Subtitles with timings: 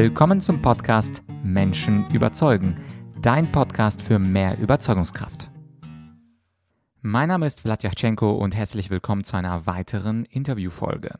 [0.00, 2.76] Willkommen zum Podcast Menschen überzeugen,
[3.20, 5.50] dein Podcast für mehr Überzeugungskraft.
[7.00, 11.16] Mein Name ist Vladyachenko und herzlich willkommen zu einer weiteren Interviewfolge.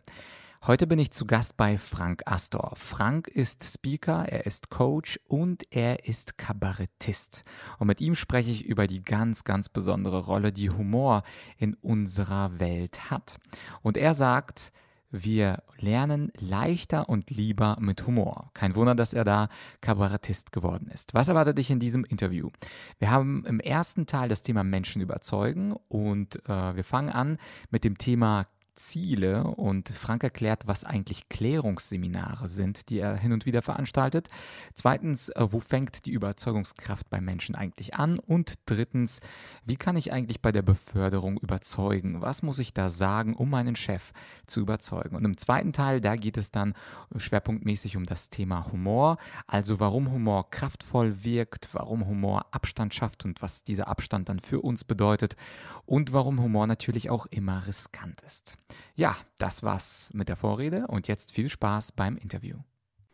[0.64, 2.74] Heute bin ich zu Gast bei Frank Astor.
[2.76, 7.42] Frank ist Speaker, er ist Coach und er ist Kabarettist.
[7.80, 11.24] Und mit ihm spreche ich über die ganz, ganz besondere Rolle, die Humor
[11.56, 13.38] in unserer Welt hat.
[13.82, 14.70] Und er sagt,
[15.10, 18.50] wir lernen leichter und lieber mit Humor.
[18.54, 19.48] Kein Wunder, dass er da
[19.80, 21.14] Kabarettist geworden ist.
[21.14, 22.50] Was erwartet dich in diesem Interview?
[22.98, 27.38] Wir haben im ersten Teil das Thema Menschen überzeugen und äh, wir fangen an
[27.70, 28.46] mit dem Thema
[28.78, 34.28] Ziele und Frank erklärt, was eigentlich Klärungsseminare sind, die er hin und wieder veranstaltet.
[34.74, 38.18] Zweitens, äh, wo fängt die Überzeugungskraft bei Menschen eigentlich an?
[38.18, 39.20] Und drittens,
[39.64, 42.22] wie kann ich eigentlich bei der Beförderung überzeugen?
[42.22, 44.12] Was muss ich da sagen, um meinen Chef
[44.46, 45.16] zu überzeugen?
[45.16, 46.74] Und im zweiten Teil, da geht es dann
[47.16, 53.42] schwerpunktmäßig um das Thema Humor, also warum Humor kraftvoll wirkt, warum Humor Abstand schafft und
[53.42, 55.36] was dieser Abstand dann für uns bedeutet
[55.84, 58.56] und warum Humor natürlich auch immer riskant ist.
[58.94, 62.56] Ja, das war's mit der Vorrede und jetzt viel Spaß beim Interview.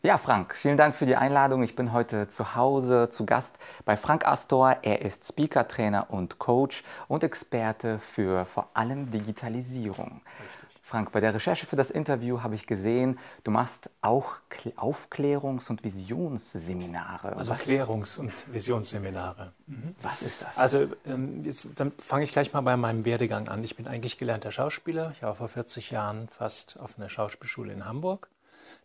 [0.02, 1.62] Ja, Frank, vielen Dank für die Einladung.
[1.62, 4.76] Ich bin heute zu Hause zu Gast bei Frank Astor.
[4.82, 10.20] Er ist Speaker, Trainer und Coach und Experte für vor allem Digitalisierung.
[10.38, 10.63] Richtig.
[10.94, 14.36] Frank, bei der Recherche für das Interview habe ich gesehen, du machst auch
[14.76, 17.34] Aufklärungs- und Visionsseminare.
[17.34, 17.66] Also Was?
[17.66, 19.50] Klärungs- und Visionsseminare.
[19.66, 19.96] Mhm.
[20.02, 20.56] Was ist das?
[20.56, 23.64] Also ähm, jetzt, dann fange ich gleich mal bei meinem Werdegang an.
[23.64, 25.10] Ich bin eigentlich gelernter Schauspieler.
[25.16, 28.28] Ich war vor 40 Jahren fast auf einer Schauspielschule in Hamburg.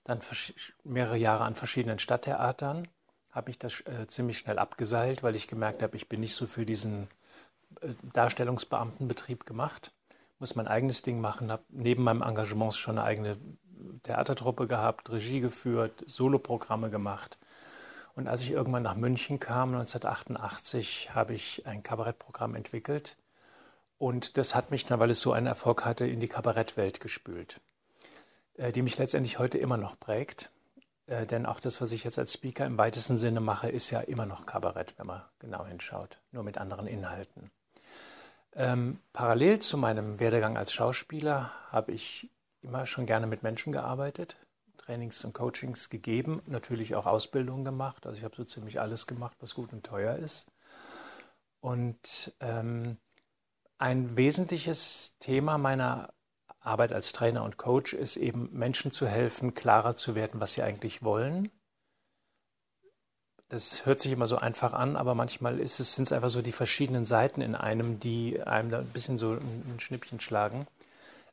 [0.03, 0.17] Dann
[0.83, 2.87] mehrere Jahre an verschiedenen Stadttheatern.
[3.29, 6.47] Habe ich das äh, ziemlich schnell abgeseilt, weil ich gemerkt habe, ich bin nicht so
[6.47, 7.07] für diesen
[7.81, 9.91] äh, Darstellungsbeamtenbetrieb gemacht
[10.39, 13.37] muss mein eigenes Ding machen, habe neben meinem Engagement schon eine eigene
[14.03, 17.37] Theatertruppe gehabt, Regie geführt, Soloprogramme gemacht.
[18.15, 23.17] Und als ich irgendwann nach München kam, 1988, habe ich ein Kabarettprogramm entwickelt.
[23.97, 27.59] Und das hat mich dann, weil es so einen Erfolg hatte, in die Kabarettwelt gespült,
[28.55, 30.49] äh, die mich letztendlich heute immer noch prägt.
[31.07, 33.99] Äh, denn auch das, was ich jetzt als Speaker im weitesten Sinne mache, ist ja
[33.99, 37.51] immer noch Kabarett, wenn man genau hinschaut, nur mit anderen Inhalten.
[38.53, 44.35] Ähm, parallel zu meinem Werdegang als Schauspieler habe ich immer schon gerne mit Menschen gearbeitet,
[44.77, 48.05] Trainings und Coachings gegeben, natürlich auch Ausbildungen gemacht.
[48.05, 50.51] Also ich habe so ziemlich alles gemacht, was gut und teuer ist.
[51.61, 52.97] Und ähm,
[53.77, 56.13] ein wesentliches Thema meiner
[56.59, 60.63] Arbeit als Trainer und Coach ist eben Menschen zu helfen, klarer zu werden, was sie
[60.63, 61.49] eigentlich wollen
[63.49, 66.41] das hört sich immer so einfach an, aber manchmal ist es, sind es einfach so
[66.41, 70.67] die verschiedenen Seiten in einem, die einem da ein bisschen so ein, Schnippchen schlagen.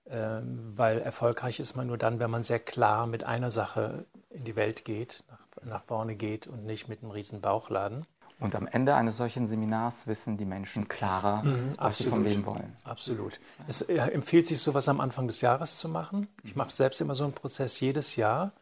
[0.08, 4.44] Ähm, weil erfolgreich ist man nur dann, wenn man sehr klar mit einer Sache in
[4.44, 8.06] die Welt geht, nach, nach vorne geht und nicht mit einem riesen Bauchladen.
[8.38, 12.46] Und am Ende eines solchen Seminars wissen die Menschen klarer, mhm, was sie vom Leben
[12.46, 12.72] wollen.
[12.84, 13.40] Absolut.
[13.66, 16.28] Es äh, empfiehlt sich, sowas am Anfang des Jahres zu machen.
[16.44, 18.52] Ich mache selbst immer so einen Prozess jedes Jahr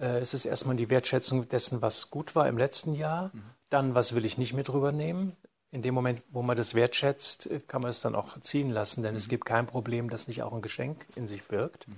[0.00, 3.30] äh, es ist erstmal die Wertschätzung dessen, was gut war im letzten Jahr.
[3.32, 3.42] Mhm.
[3.70, 5.36] Dann, was will ich nicht mit rübernehmen.
[5.70, 9.02] In dem Moment, wo man das wertschätzt, äh, kann man es dann auch ziehen lassen,
[9.02, 9.18] denn mhm.
[9.18, 11.88] es gibt kein Problem, das nicht auch ein Geschenk in sich birgt.
[11.88, 11.96] Mhm.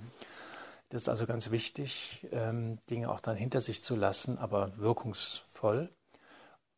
[0.89, 5.89] Das ist also ganz wichtig, ähm, Dinge auch dann hinter sich zu lassen, aber wirkungsvoll.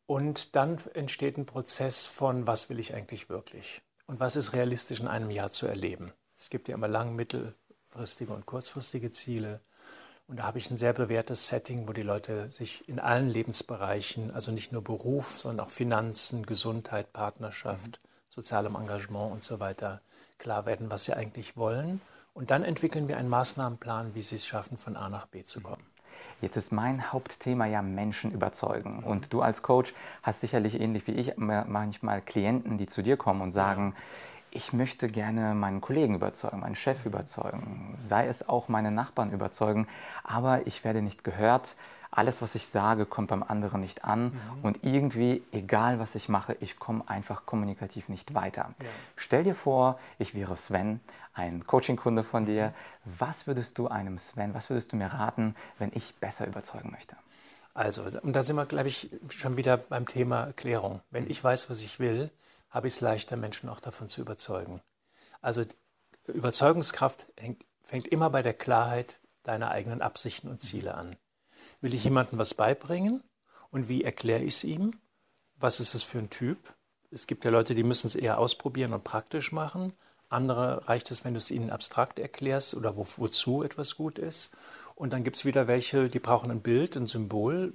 [0.06, 3.82] Und dann entsteht ein Prozess von, was will ich eigentlich wirklich?
[4.06, 6.14] Und was ist realistisch in einem Jahr zu erleben?
[6.38, 9.62] Es gibt ja immer lang-, mittelfristige und kurzfristige Ziele.
[10.28, 14.32] Und da habe ich ein sehr bewährtes Setting, wo die Leute sich in allen Lebensbereichen,
[14.32, 18.08] also nicht nur Beruf, sondern auch Finanzen, Gesundheit, Partnerschaft, mhm.
[18.30, 20.02] sozialem Engagement und so weiter,
[20.38, 22.02] klar werden, was sie eigentlich wollen.
[22.34, 25.62] Und dann entwickeln wir einen Maßnahmenplan, wie sie es schaffen, von A nach B zu
[25.62, 25.86] kommen.
[26.42, 28.98] Jetzt ist mein Hauptthema ja Menschen überzeugen.
[28.98, 29.04] Mhm.
[29.04, 33.42] Und du als Coach hast sicherlich ähnlich wie ich manchmal Klienten, die zu dir kommen
[33.42, 38.68] und sagen, ja ich möchte gerne meinen Kollegen überzeugen, meinen Chef überzeugen, sei es auch
[38.68, 39.88] meine Nachbarn überzeugen,
[40.24, 41.76] aber ich werde nicht gehört.
[42.12, 44.32] Alles, was ich sage, kommt beim anderen nicht an mhm.
[44.62, 48.76] und irgendwie, egal was ich mache, ich komme einfach kommunikativ nicht weiter.
[48.80, 48.90] Ja.
[49.16, 51.00] Stell dir vor, ich wäre Sven,
[51.34, 52.68] ein Coaching-Kunde von dir.
[52.68, 53.14] Mhm.
[53.18, 57.16] Was würdest du einem Sven, was würdest du mir raten, wenn ich besser überzeugen möchte?
[57.74, 61.02] Also, und da sind wir, glaube ich, schon wieder beim Thema Klärung.
[61.10, 61.32] Wenn mhm.
[61.32, 62.30] ich weiß, was ich will,
[62.74, 64.82] habe ich es leichter, Menschen auch davon zu überzeugen.
[65.42, 65.64] Also
[66.26, 71.16] Überzeugungskraft hängt, fängt immer bei der Klarheit deiner eigenen Absichten und Ziele an.
[71.82, 73.24] Will ich jemandem was beibringen
[73.70, 75.00] und wie erkläre ich es ihm?
[75.56, 76.58] Was ist es für ein Typ?
[77.12, 79.94] Es gibt ja Leute, die müssen es eher ausprobieren und praktisch machen.
[80.30, 84.52] Andere reicht es, wenn du es ihnen abstrakt erklärst oder wo, wozu etwas gut ist.
[84.96, 87.74] Und dann gibt es wieder welche, die brauchen ein Bild, ein Symbol,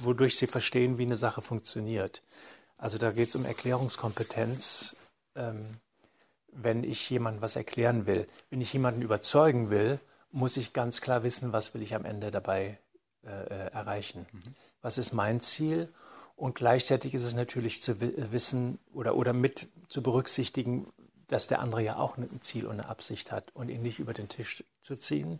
[0.00, 2.22] wodurch sie verstehen, wie eine Sache funktioniert.
[2.82, 4.96] Also da geht es um Erklärungskompetenz,
[5.36, 5.76] ähm,
[6.48, 8.26] wenn ich jemandem was erklären will.
[8.50, 10.00] Wenn ich jemanden überzeugen will,
[10.32, 12.80] muss ich ganz klar wissen, was will ich am Ende dabei
[13.24, 14.26] äh, äh erreichen.
[14.32, 14.54] Mhm.
[14.80, 15.90] Was ist mein Ziel?
[16.34, 20.92] Und gleichzeitig ist es natürlich zu wissen oder, oder mit zu berücksichtigen,
[21.28, 24.12] dass der andere ja auch ein Ziel und eine Absicht hat und ihn nicht über
[24.12, 25.38] den Tisch zu ziehen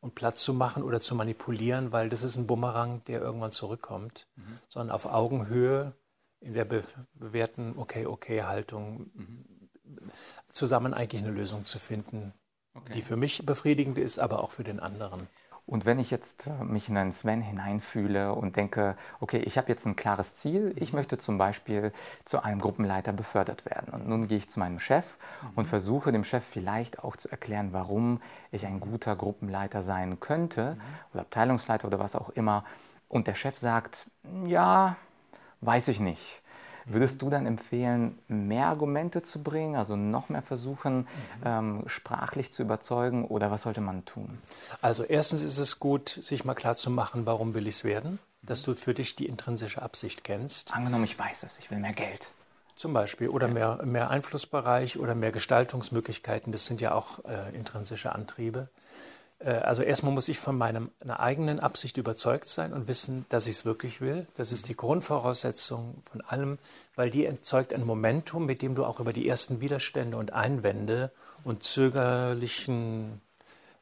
[0.00, 4.28] und Platz zu machen oder zu manipulieren, weil das ist ein Bumerang, der irgendwann zurückkommt,
[4.36, 4.60] mhm.
[4.68, 5.96] sondern auf Augenhöhe
[6.42, 6.82] in der be
[7.14, 9.44] bewährten Okay-Okay-Haltung mhm.
[10.50, 12.34] zusammen eigentlich eine Lösung zu finden,
[12.74, 12.92] okay.
[12.94, 15.28] die für mich befriedigend ist, aber auch für den anderen.
[15.64, 19.68] Und wenn ich jetzt äh, mich in einen Sven hineinfühle und denke, okay, ich habe
[19.68, 21.92] jetzt ein klares Ziel, ich möchte zum Beispiel
[22.24, 23.94] zu einem Gruppenleiter befördert werden.
[23.94, 25.04] Und nun gehe ich zu meinem Chef
[25.42, 25.48] mhm.
[25.54, 30.74] und versuche dem Chef vielleicht auch zu erklären, warum ich ein guter Gruppenleiter sein könnte
[30.74, 30.80] mhm.
[31.12, 32.64] oder Abteilungsleiter oder was auch immer.
[33.08, 34.06] Und der Chef sagt,
[34.44, 34.96] ja,
[35.62, 36.22] weiß ich nicht.
[36.84, 41.06] Würdest du dann empfehlen, mehr Argumente zu bringen, also noch mehr versuchen, mhm.
[41.44, 44.38] ähm, sprachlich zu überzeugen oder was sollte man tun?
[44.80, 48.18] Also erstens ist es gut, sich mal klar zu machen, warum will ich es werden,
[48.42, 50.74] dass du für dich die intrinsische Absicht kennst.
[50.74, 52.30] Angenommen, ich weiß es, ich will mehr Geld.
[52.74, 58.12] Zum Beispiel oder mehr, mehr Einflussbereich oder mehr Gestaltungsmöglichkeiten, das sind ja auch äh, intrinsische
[58.12, 58.68] Antriebe.
[59.44, 63.56] Äh, also erstmal muss ich von meiner eigenen Absicht überzeugt sein und wissen, dass ich
[63.56, 64.26] es wirklich will.
[64.36, 66.58] Das ist die Grundvoraussetzung von allem,
[66.94, 71.10] weil die erzeugt ein Momentum, mit dem du auch über die ersten Widerstände und Einwände
[71.44, 73.20] und zögerlichen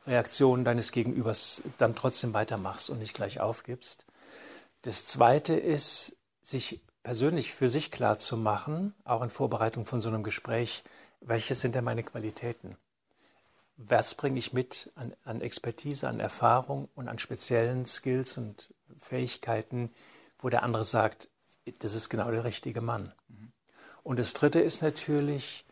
[0.07, 4.06] Reaktionen deines Gegenübers dann trotzdem weitermachst und nicht gleich aufgibst.
[4.83, 10.09] Das Zweite ist, sich persönlich für sich klar zu machen, auch in Vorbereitung von so
[10.09, 10.83] einem Gespräch,
[11.21, 12.77] welche sind denn meine Qualitäten?
[13.88, 19.91] Was bringe ich mit an, an, Expertise, an Erfahrung und an speziellen Skills und Fähigkeiten,
[20.38, 21.29] wo der andere sagt,
[21.79, 23.12] das ist genau der richtige Mann.
[23.29, 23.53] Mhm.
[24.03, 25.65] Und das Dritte ist natürlich,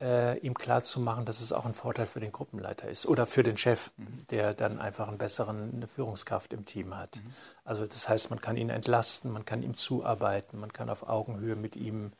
[0.00, 3.56] äh, ihm klarzumachen, dass es auch ein Vorteil für den Gruppenleiter ist oder für den
[3.56, 4.26] Chef, mhm.
[4.30, 7.16] der dann einfach einen besseren eine Führungskraft im Team hat.
[7.16, 7.32] Mhm.
[7.64, 11.56] Also das heißt, man kann ihn entlasten, man kann ihm zuarbeiten, man kann auf Augenhöhe
[11.56, 12.12] mit ihm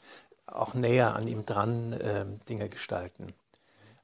[0.46, 3.34] auch näher an ihm dran äh, Dinge gestalten.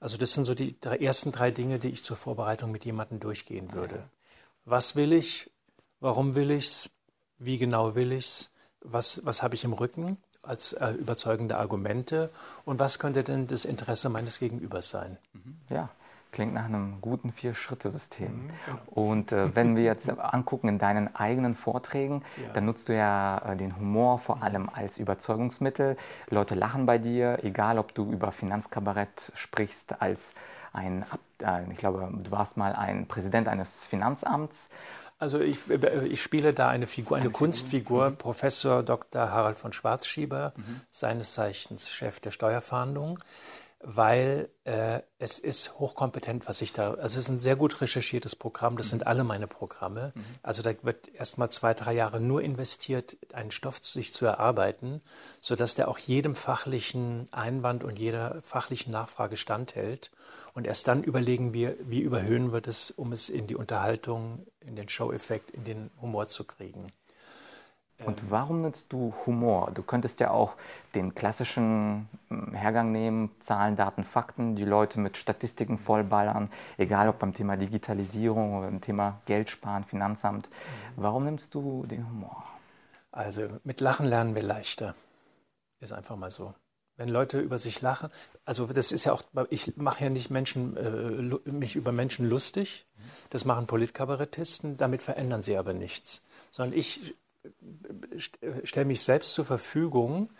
[0.00, 3.20] Also das sind so die drei, ersten drei Dinge, die ich zur Vorbereitung mit jemandem
[3.20, 4.08] durchgehen würde.
[4.64, 5.50] Was will ich?
[6.00, 6.90] Warum will ich es?
[7.38, 8.50] Wie genau will ich es?
[8.80, 12.30] Was, was habe ich im Rücken als äh, überzeugende Argumente?
[12.64, 15.18] Und was könnte denn das Interesse meines Gegenübers sein?
[15.34, 15.60] Mhm.
[15.68, 15.90] Ja,
[16.32, 18.28] Klingt nach einem guten Vier-Schritte-System.
[18.28, 18.78] Mhm, genau.
[18.86, 22.52] Und äh, wenn wir jetzt angucken in deinen eigenen Vorträgen, ja.
[22.52, 25.96] dann nutzt du ja äh, den Humor vor allem als Überzeugungsmittel.
[26.28, 30.34] Leute lachen bei dir, egal ob du über Finanzkabarett sprichst als
[30.72, 31.04] ein,
[31.42, 34.68] äh, ich glaube, du warst mal ein Präsident eines Finanzamts.
[35.18, 38.10] Also ich, äh, ich spiele da eine Figur, eine, eine Kunstfigur, Figur.
[38.10, 38.16] Mhm.
[38.16, 39.32] Professor Dr.
[39.32, 40.80] Harald von Schwarzschieber, mhm.
[40.90, 43.18] seines Zeichens Chef der Steuerfahndung
[43.82, 46.90] weil äh, es ist hochkompetent, was ich da.
[46.90, 48.76] Also es ist ein sehr gut recherchiertes Programm.
[48.76, 48.90] Das mhm.
[48.90, 50.12] sind alle meine Programme.
[50.14, 50.24] Mhm.
[50.42, 55.00] Also da wird erst mal zwei, drei Jahre nur investiert, einen Stoff sich zu erarbeiten,
[55.40, 60.10] sodass der auch jedem fachlichen Einwand und jeder fachlichen Nachfrage standhält.
[60.52, 64.76] Und erst dann überlegen wir, wie überhöhen wir das, um es in die Unterhaltung, in
[64.76, 66.92] den Show-Effekt, in den Humor zu kriegen.
[68.06, 69.72] Und warum nutzt du Humor?
[69.74, 70.54] Du könntest ja auch
[70.94, 77.18] den klassischen hm, Hergang nehmen, Zahlen, Daten, Fakten, die Leute mit Statistiken vollballern, egal ob
[77.18, 80.48] beim Thema Digitalisierung oder beim Thema Geld sparen, Finanzamt.
[80.48, 81.02] Mhm.
[81.02, 82.44] Warum nimmst du den Humor?
[83.12, 84.94] Also mit Lachen lernen wir leichter.
[85.80, 86.54] Ist einfach mal so.
[86.96, 88.10] Wenn Leute über sich lachen,
[88.44, 92.86] also das ist ja auch, ich mache ja nicht Menschen, äh, mich über Menschen lustig,
[92.94, 93.02] mhm.
[93.30, 96.26] das machen Politkabarettisten, damit verändern sie aber nichts.
[96.50, 97.16] Sondern ich
[98.16, 100.30] stelle mich selbst zur Verfügung,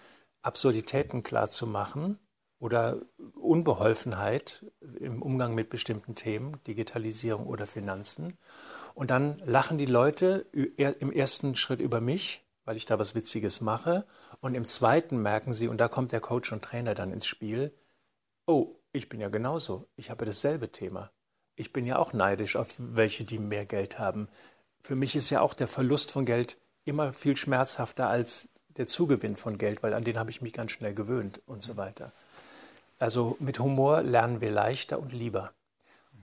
[0.43, 2.19] Absurditäten klarzumachen
[2.59, 3.01] oder
[3.35, 4.67] Unbeholfenheit
[4.99, 8.39] im Umgang mit bestimmten Themen, Digitalisierung oder Finanzen.
[8.95, 13.61] Und dann lachen die Leute im ersten Schritt über mich, weil ich da was Witziges
[13.61, 14.07] mache.
[14.41, 17.75] Und im zweiten merken sie, und da kommt der Coach und Trainer dann ins Spiel,
[18.47, 19.89] oh, ich bin ja genauso.
[19.97, 21.11] Ich habe dasselbe Thema.
[21.57, 24.29] Ich bin ja auch neidisch auf welche, die mehr Geld haben.
[24.83, 29.37] Für mich ist ja auch der Verlust von Geld immer viel schmerzhafter als der Zugewinn
[29.37, 32.13] von Geld, weil an den habe ich mich ganz schnell gewöhnt und so weiter.
[32.99, 35.53] Also mit Humor lernen wir leichter und lieber.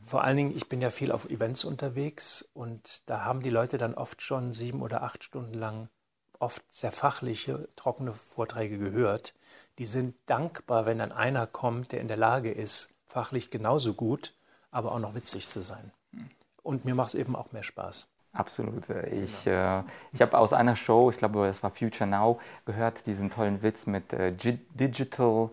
[0.05, 3.77] Vor allen Dingen, ich bin ja viel auf Events unterwegs und da haben die Leute
[3.77, 5.89] dann oft schon sieben oder acht Stunden lang
[6.39, 9.33] oft sehr fachliche, trockene Vorträge gehört.
[9.79, 14.33] Die sind dankbar, wenn dann einer kommt, der in der Lage ist, fachlich genauso gut,
[14.71, 15.91] aber auch noch witzig zu sein.
[16.63, 18.07] Und mir macht es eben auch mehr Spaß.
[18.37, 18.83] Absolut.
[19.11, 19.79] Ich, genau.
[19.79, 23.63] äh, ich habe aus einer Show, ich glaube, das war Future Now, gehört diesen tollen
[23.63, 25.49] Witz mit äh, Digital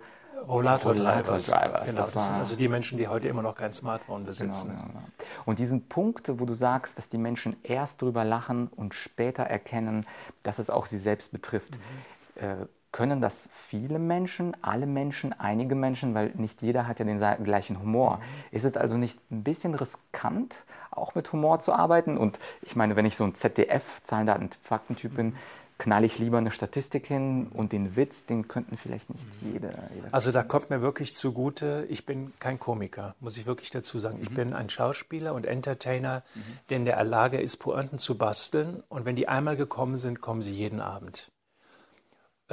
[0.47, 1.47] Rollator Drivers.
[1.47, 1.87] Drivers.
[1.87, 4.71] Genau, das, das sind also die Menschen, die heute immer noch kein Smartphone genau, besitzen.
[4.71, 5.03] Genau, genau.
[5.47, 10.07] Und diesen Punkt, wo du sagst, dass die Menschen erst drüber lachen und später erkennen,
[10.43, 11.79] dass es auch sie selbst betrifft.
[12.37, 12.45] Mhm.
[12.45, 12.57] Äh,
[12.95, 17.81] können das viele Menschen, alle Menschen, einige Menschen, weil nicht jeder hat ja den gleichen
[17.81, 18.19] Humor.
[18.19, 18.57] Mhm.
[18.57, 20.55] Ist es also nicht ein bisschen riskant,
[20.93, 22.17] auch mit Humor zu arbeiten?
[22.17, 25.35] Und ich meine, wenn ich so ein ZDF, Zahlen, Daten, Faktentyp bin,
[25.77, 29.71] knall ich lieber eine Statistik hin und den Witz, den könnten vielleicht nicht jeder.
[29.93, 33.99] jeder also da kommt mir wirklich zugute, ich bin kein Komiker, muss ich wirklich dazu
[33.99, 34.21] sagen.
[34.23, 34.35] Ich mhm.
[34.35, 36.41] bin ein Schauspieler und Entertainer, mhm.
[36.71, 38.85] der in der Lage ist, Pointen zu basteln.
[38.89, 41.33] Und wenn die einmal gekommen sind, kommen sie jeden Abend.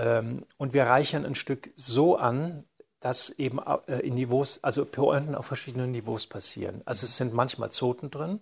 [0.01, 2.63] Ähm, und wir reichern ein Stück so an,
[2.99, 6.81] dass eben äh, in Niveaus, also Pointen auf verschiedenen Niveaus passieren.
[6.85, 8.41] Also es sind manchmal Zoten drin,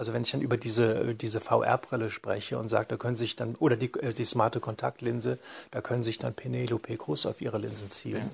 [0.00, 3.54] also wenn ich dann über diese, diese VR-Brille spreche und sage, da können sich dann,
[3.56, 5.38] oder die, äh, die smarte Kontaktlinse,
[5.70, 8.30] da können sich dann Penelope Cruz auf ihre Linsen zielen.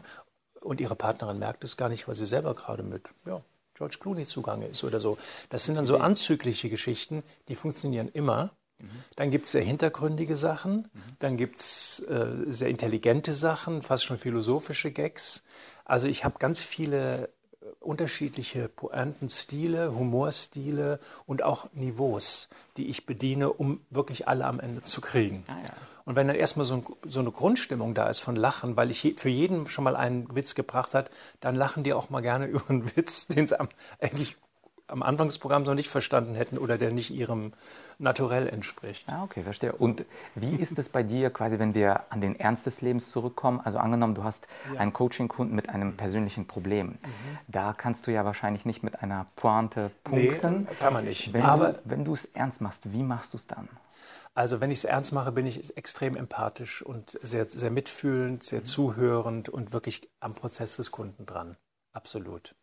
[0.55, 0.61] Ja.
[0.61, 3.41] Und ihre Partnerin merkt es gar nicht, weil sie selber gerade mit ja,
[3.75, 5.19] George Clooney zugange ist oder so.
[5.49, 8.51] Das sind dann so anzügliche Geschichten, die funktionieren immer.
[8.79, 8.89] Mhm.
[9.17, 11.03] Dann gibt es sehr hintergründige Sachen, mhm.
[11.19, 15.45] dann gibt es äh, sehr intelligente Sachen, fast schon philosophische Gags.
[15.85, 17.31] Also ich habe ganz viele
[17.81, 25.01] unterschiedliche Pointenstile, Humorstile und auch Niveaus, die ich bediene, um wirklich alle am Ende zu
[25.01, 25.45] kriegen.
[25.47, 25.73] Ah, ja.
[26.05, 29.15] Und wenn dann erstmal so, ein, so, eine Grundstimmung da ist von Lachen, weil ich
[29.17, 32.71] für jeden schon mal einen Witz gebracht hat, dann lachen die auch mal gerne über
[32.71, 33.59] einen Witz, den sie
[34.01, 34.37] eigentlich
[34.89, 37.53] am Anfangsprogramm noch nicht verstanden hätten oder der nicht ihrem
[37.99, 39.05] Naturell entspricht.
[39.09, 39.73] Ah, okay, verstehe.
[39.73, 43.61] Und wie ist es bei dir quasi, wenn wir an den Ernst des Lebens zurückkommen?
[43.61, 44.81] Also angenommen, du hast ja.
[44.81, 46.89] einen Coaching-Kunden mit einem persönlichen Problem.
[46.89, 46.99] Mhm.
[47.49, 50.67] Da kannst du ja wahrscheinlich nicht mit einer Pointe punkten.
[50.69, 51.33] Nee, kann man nicht.
[51.33, 53.69] Wenn Aber du, wenn du es ernst machst, wie machst du es dann?
[54.35, 58.61] Also wenn ich es ernst mache, bin ich extrem empathisch und sehr, sehr mitfühlend, sehr
[58.61, 58.65] mhm.
[58.67, 61.57] zuhörend und wirklich am Prozess des Kunden dran.
[61.95, 62.55] Absolut.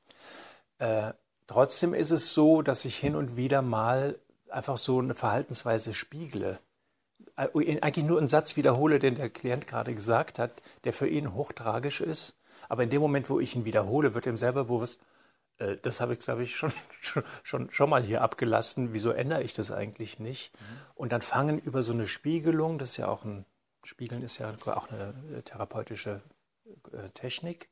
[0.78, 1.14] Äh,
[1.54, 4.18] Trotzdem ist es so, dass ich hin und wieder mal
[4.50, 6.58] einfach so eine Verhaltensweise spiegle.
[7.36, 11.36] Äh, eigentlich nur einen Satz wiederhole, den der Klient gerade gesagt hat, der für ihn
[11.36, 12.40] hochtragisch ist.
[12.70, 15.00] Aber in dem Moment, wo ich ihn wiederhole, wird ihm selber bewusst,
[15.60, 16.74] äh, das habe ich, glaube ich, schon,
[17.44, 18.92] schon, schon mal hier abgelassen.
[18.94, 20.60] Wieso ändere ich das eigentlich nicht?
[20.60, 20.66] Mhm.
[20.96, 23.46] Und dann fangen über so eine Spiegelung, das ist ja auch ein,
[23.84, 26.24] Spiegeln ist ja auch eine äh, therapeutische
[27.14, 27.70] Technik,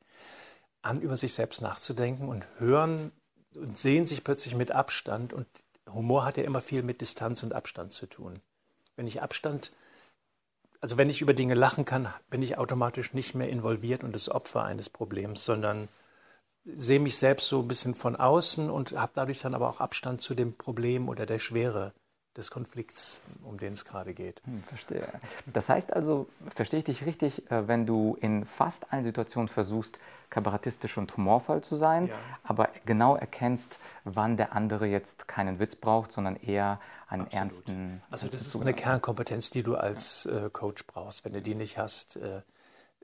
[0.83, 3.11] an, über sich selbst nachzudenken und hören,
[3.55, 5.33] und sehen sich plötzlich mit Abstand.
[5.33, 5.47] Und
[5.93, 8.39] Humor hat ja immer viel mit Distanz und Abstand zu tun.
[8.95, 9.71] Wenn ich Abstand,
[10.79, 14.29] also wenn ich über Dinge lachen kann, bin ich automatisch nicht mehr involviert und das
[14.29, 15.87] Opfer eines Problems, sondern
[16.65, 20.21] sehe mich selbst so ein bisschen von außen und habe dadurch dann aber auch Abstand
[20.21, 21.93] zu dem Problem oder der Schwere
[22.37, 24.41] des Konflikts, um den es gerade geht.
[24.45, 25.07] Hm, verstehe.
[25.47, 29.97] Das heißt also, verstehe ich dich richtig, äh, wenn du in fast allen Situationen versuchst,
[30.31, 32.15] kabarettistisch und humorvoll zu sein, ja.
[32.43, 37.33] aber genau erkennst, wann der andere jetzt keinen Witz braucht, sondern eher einen Absolut.
[37.33, 38.01] ernsten.
[38.09, 41.25] Also das ist eine Kernkompetenz, die du als äh, Coach brauchst.
[41.25, 42.41] Wenn du die nicht hast, äh,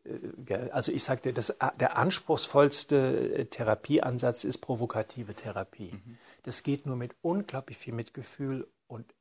[0.05, 5.91] äh also ich das, äh, der anspruchsvollste äh, Therapieansatz ist provokative Therapie.
[5.93, 6.17] Mhm.
[6.43, 9.13] Das geht nur mit unglaublich viel Mitgefühl und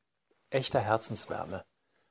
[0.49, 1.65] echter Herzenswärme.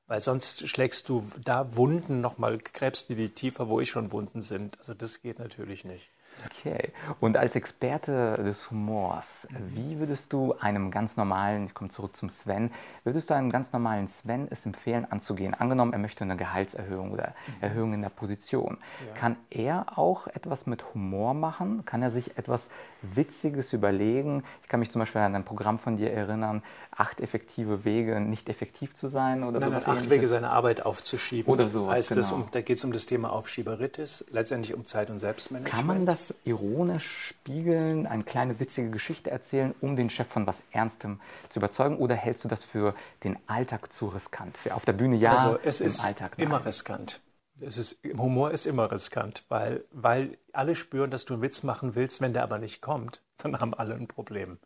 [0.07, 4.41] Weil sonst schlägst du da Wunden nochmal, gräbst du die tiefer, wo ich schon Wunden
[4.41, 4.79] sind.
[4.79, 6.11] Also das geht natürlich nicht.
[6.45, 6.93] Okay.
[7.21, 12.29] Und als Experte des Humors, wie würdest du einem ganz normalen, ich komme zurück zum
[12.29, 12.71] Sven,
[13.05, 15.55] würdest du einem ganz normalen Sven es empfehlen, anzugehen?
[15.55, 17.55] Angenommen, er möchte eine Gehaltserhöhung oder mhm.
[17.61, 18.79] Erhöhung in der Position.
[19.07, 19.15] Ja.
[19.15, 21.85] Kann er auch etwas mit Humor machen?
[21.85, 22.71] Kann er sich etwas
[23.03, 24.45] Witziges überlegen?
[24.63, 28.49] Ich kann mich zum Beispiel an ein Programm von dir erinnern, acht effektive Wege, nicht
[28.49, 31.53] effektiv zu sein oder nein, nein, acht Wege, seine Arbeit aufzuschieben.
[31.53, 31.91] Oder so.
[31.91, 32.21] Heißt genau.
[32.21, 35.77] das, um, da geht es um das Thema Aufschieberitis, letztendlich um Zeit- und Selbstmanagement.
[35.77, 40.63] Kann man das ironisch spiegeln, eine kleine witzige Geschichte erzählen, um den Chef von was
[40.71, 41.97] Ernstem zu überzeugen?
[41.99, 44.57] Oder hältst du das für den Alltag zu riskant?
[44.59, 46.47] Für auf der Bühne ja, also es im ist Alltag nein.
[46.47, 47.21] immer riskant.
[47.61, 51.95] Es ist, Humor ist immer riskant, weil, weil alle spüren, dass du einen Witz machen
[51.95, 54.59] willst, wenn der aber nicht kommt, dann haben alle ein Problem.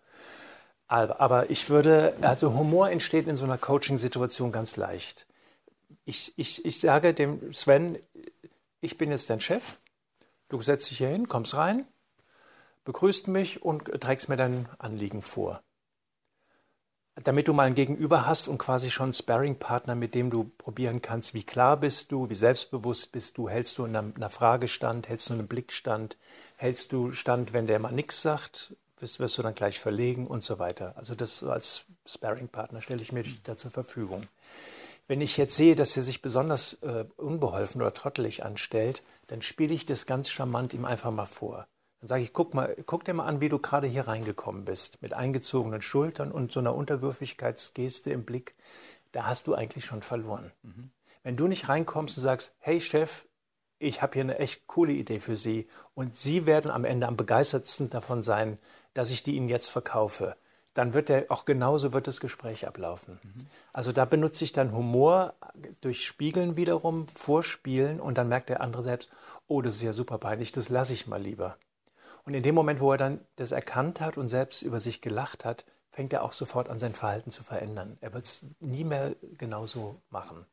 [0.89, 5.29] Aber, aber ich würde, also Humor entsteht in so einer Coaching-Situation ganz leicht.
[6.05, 7.99] Ich, ich, ich sage dem Sven,
[8.81, 9.77] ich bin jetzt dein Chef
[10.51, 11.87] Du setzt dich hier hin, kommst rein,
[12.85, 15.63] begrüßt mich und trägst mir dein Anliegen vor.
[17.23, 21.03] damit du mal ein Gegenüber hast und quasi schon einen Sparring-Partner, mit dem du probieren
[21.03, 25.09] kannst, wie klar bist du, wie selbstbewusst bist du, hältst du in einer, Frage stand,
[25.09, 26.17] hältst du einen Blickstand,
[26.57, 30.43] hältst du stand, wenn der mal nichts sagt, wirst, wirst du dann gleich verlegen und
[30.43, 30.95] so weiter.
[30.97, 34.27] Also das als Sparring-Partner stelle ich mir da zur Verfügung.
[35.11, 39.75] Wenn ich jetzt sehe, dass er sich besonders äh, unbeholfen oder trottelig anstellt, dann spiele
[39.75, 41.67] ich das ganz charmant ihm einfach mal vor.
[41.99, 45.03] Dann sage ich, guck, mal, guck dir mal an, wie du gerade hier reingekommen bist,
[45.03, 48.55] mit eingezogenen Schultern und so einer Unterwürfigkeitsgeste im Blick.
[49.11, 50.53] Da hast du eigentlich schon verloren.
[50.63, 50.93] Mhm.
[51.25, 53.27] Wenn du nicht reinkommst und sagst, hey Chef,
[53.81, 57.17] ich habe hier eine echt coole Idee für Sie und Sie werden am Ende am
[57.17, 58.61] begeistertsten davon sein,
[58.95, 60.37] dass ich die Ihnen jetzt verkaufe
[60.81, 63.21] dann wird der auch genauso wird das Gespräch ablaufen.
[63.23, 63.47] Mhm.
[63.75, 65.35] Also da benutze ich dann Humor
[65.83, 69.11] durch Spiegeln wiederum, Vorspielen und dann merkt der andere selbst,
[69.47, 71.59] oh, das ist ja super peinlich, das lasse ich mal lieber.
[72.25, 75.45] Und in dem Moment, wo er dann das erkannt hat und selbst über sich gelacht
[75.45, 77.99] hat, fängt er auch sofort an, sein Verhalten zu verändern.
[78.01, 80.47] Er wird es nie mehr genauso machen.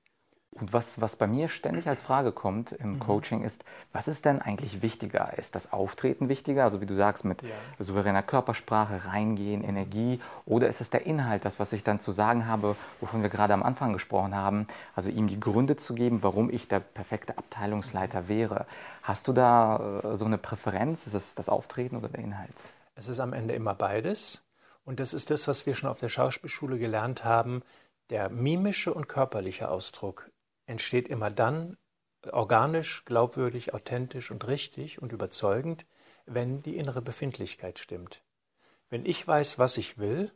[0.59, 2.99] Und was, was bei mir ständig als Frage kommt im mhm.
[2.99, 5.37] Coaching ist, was ist denn eigentlich wichtiger?
[5.37, 7.49] Ist das Auftreten wichtiger, also wie du sagst, mit ja.
[7.77, 12.47] souveräner Körpersprache, Reingehen, Energie, oder ist es der Inhalt, das, was ich dann zu sagen
[12.47, 16.49] habe, wovon wir gerade am Anfang gesprochen haben, also ihm die Gründe zu geben, warum
[16.49, 18.27] ich der perfekte Abteilungsleiter mhm.
[18.27, 18.65] wäre?
[19.03, 21.05] Hast du da äh, so eine Präferenz?
[21.05, 22.53] Ist es das Auftreten oder der Inhalt?
[22.95, 24.43] Es ist am Ende immer beides.
[24.85, 27.61] Und das ist das, was wir schon auf der Schauspielschule gelernt haben.
[28.09, 30.31] Der mimische und körperliche Ausdruck
[30.67, 31.77] entsteht immer dann
[32.31, 35.85] organisch, glaubwürdig, authentisch und richtig und überzeugend,
[36.25, 38.21] wenn die innere Befindlichkeit stimmt.
[38.89, 40.31] Wenn ich weiß, was ich will,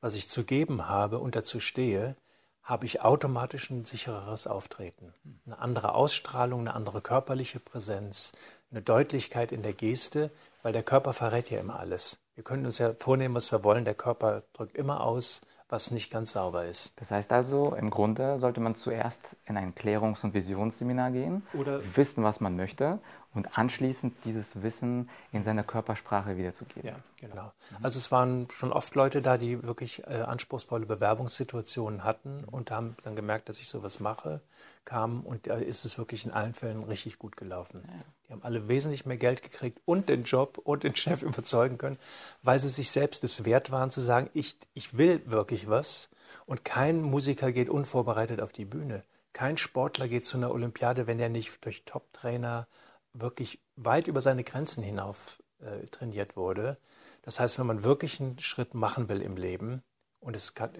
[0.00, 2.16] was ich zu geben habe und dazu stehe,
[2.62, 5.12] habe ich automatisch ein sichereres Auftreten.
[5.46, 8.32] Eine andere Ausstrahlung, eine andere körperliche Präsenz,
[8.70, 10.30] eine Deutlichkeit in der Geste,
[10.62, 12.20] weil der Körper verrät ja immer alles.
[12.34, 13.84] Wir können uns ja vornehmen, was wir wollen.
[13.84, 15.40] Der Körper drückt immer aus,
[15.72, 16.92] was nicht ganz sauber ist.
[17.00, 21.80] Das heißt also, im Grunde sollte man zuerst in ein Klärungs- und Visionsseminar gehen, Oder
[21.96, 22.98] wissen, was man möchte
[23.34, 26.88] und anschließend dieses Wissen in seiner Körpersprache wiederzugeben.
[26.88, 27.52] Ja, genau.
[27.82, 32.96] Also es waren schon oft Leute da, die wirklich äh, anspruchsvolle Bewerbungssituationen hatten und haben
[33.02, 34.40] dann gemerkt, dass ich sowas mache,
[34.84, 37.82] kamen und da ist es wirklich in allen Fällen richtig gut gelaufen.
[37.86, 38.04] Ja.
[38.28, 41.98] Die haben alle wesentlich mehr Geld gekriegt und den Job und den Chef überzeugen können,
[42.42, 46.10] weil sie sich selbst es wert waren zu sagen, ich, ich will wirklich was
[46.44, 49.04] und kein Musiker geht unvorbereitet auf die Bühne.
[49.32, 52.66] Kein Sportler geht zu einer Olympiade, wenn er nicht durch Top-Trainer
[53.14, 56.78] wirklich weit über seine Grenzen hinauf äh, trainiert wurde.
[57.22, 59.82] Das heißt, wenn man wirklich einen Schritt machen will im Leben,
[60.20, 60.70] und es kann,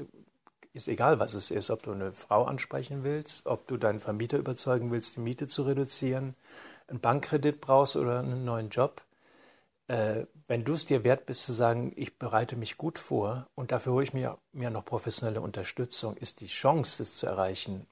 [0.73, 4.39] ist egal, was es ist, ob du eine Frau ansprechen willst, ob du deinen Vermieter
[4.39, 6.35] überzeugen willst, die Miete zu reduzieren,
[6.87, 9.03] einen Bankkredit brauchst oder einen neuen Job,
[9.89, 13.73] äh, wenn du es dir wert bist zu sagen, ich bereite mich gut vor und
[13.73, 17.87] dafür hole ich mir, mir noch professionelle Unterstützung, ist die Chance, das zu erreichen,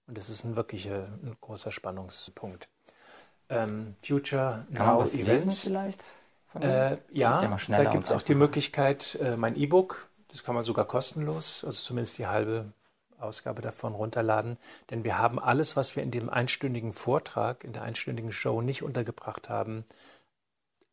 [0.07, 2.69] Und das ist ein wirklich äh, ein großer Spannungspunkt.
[3.49, 5.61] Ähm, Future Kann Now was Events.
[5.61, 6.03] vielleicht?
[6.61, 10.65] Äh, ja, ja da gibt es auch die Möglichkeit, äh, mein E-Book, das kann man
[10.65, 12.73] sogar kostenlos, also zumindest die halbe
[13.25, 14.59] Ausgabe davon runterladen,
[14.91, 18.83] denn wir haben alles, was wir in dem einstündigen Vortrag, in der einstündigen Show nicht
[18.83, 19.85] untergebracht haben,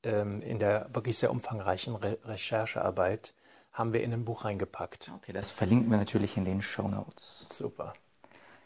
[0.03, 3.33] ähm, in der wirklich sehr umfangreichen Re Recherchearbeit,
[3.71, 5.11] haben wir in ein Buch reingepackt.
[5.17, 7.45] Okay, das verlinken wir natürlich in den Show Notes.
[7.49, 7.93] Super.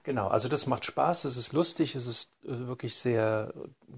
[0.06, 3.52] Genau, also das macht Spaß, es ist lustig, es ist äh, wirklich sehr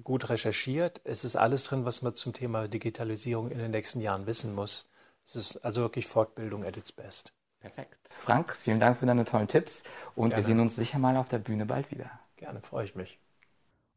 [0.04, 1.02] gut recherchiert.
[1.04, 4.90] Es ist alles drin, was man zum Thema Digitalisierung in den nächsten Jahren wissen muss.
[5.26, 7.34] Es ist also wirklich Fortbildung at its best.
[7.68, 8.10] Perfekt.
[8.20, 9.84] Frank, vielen Dank für deine tollen Tipps
[10.16, 10.42] und Gerne.
[10.42, 12.10] wir sehen uns sicher mal auf der Bühne bald wieder.
[12.38, 13.20] Gerne, freue ich mich.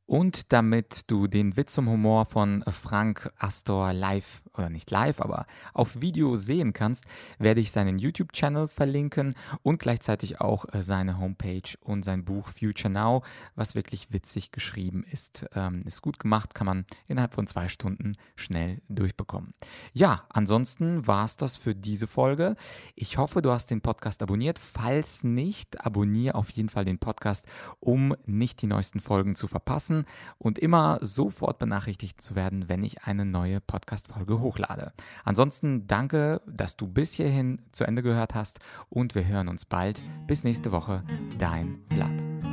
[0.06, 5.46] Und damit du den Witz und Humor von Frank Astor live oder nicht live, aber
[5.72, 7.04] auf Video sehen kannst,
[7.38, 12.92] werde ich seinen YouTube-Channel verlinken und gleichzeitig auch äh, seine Homepage und sein Buch Future
[12.92, 13.22] Now,
[13.54, 15.46] was wirklich witzig geschrieben ist.
[15.54, 19.54] Ähm, ist gut gemacht, kann man innerhalb von zwei Stunden schnell durchbekommen.
[19.92, 22.56] Ja, ansonsten war es das für diese Folge.
[22.94, 24.58] Ich hoffe, du hast den Podcast abonniert.
[24.58, 27.46] Falls nicht, abonniere auf jeden Fall den Podcast,
[27.80, 30.04] um nicht die neuesten Folgen zu verpassen
[30.38, 34.92] und immer sofort benachrichtigt zu werden, wenn ich eine neue Podcast-Folge hochlade.
[35.24, 40.00] Ansonsten danke, dass du bis hierhin zu Ende gehört hast und wir hören uns bald.
[40.26, 41.03] Bis nächste Woche,
[41.38, 42.49] dein Vlad.